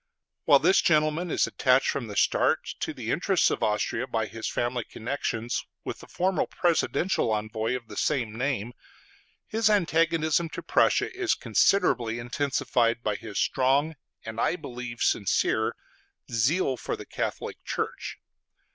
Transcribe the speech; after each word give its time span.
While 0.45 0.57
this 0.57 0.81
gentleman 0.81 1.29
is 1.29 1.45
attached 1.45 1.89
from 1.91 2.07
the 2.07 2.15
start 2.17 2.63
to 2.79 2.91
the 2.91 3.11
interests 3.11 3.51
of 3.51 3.61
Austria 3.61 4.07
by 4.07 4.25
his 4.25 4.49
family 4.49 4.83
connections 4.83 5.63
with 5.83 5.99
the 5.99 6.07
former 6.07 6.47
presidential 6.47 7.31
envoy 7.31 7.75
of 7.75 7.87
the 7.87 7.95
same 7.95 8.35
name, 8.35 8.73
his 9.45 9.69
antagonism 9.69 10.49
to 10.53 10.63
Prussia 10.63 11.15
is 11.15 11.35
considerably 11.35 12.17
intensified 12.17 13.03
by 13.03 13.13
his 13.15 13.37
strong, 13.37 13.95
and 14.25 14.41
I 14.41 14.55
believe 14.55 15.01
sincere, 15.01 15.75
zeal 16.31 16.77
for 16.77 16.95
the 16.95 17.05
Catholic 17.05 17.63
Church. 17.63 18.17